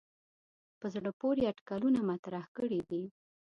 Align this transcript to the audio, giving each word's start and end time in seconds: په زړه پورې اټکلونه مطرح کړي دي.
په 0.79 0.87
زړه 0.93 1.11
پورې 1.21 1.41
اټکلونه 1.51 1.99
مطرح 2.11 2.45
کړي 2.57 2.81
دي. 2.89 3.03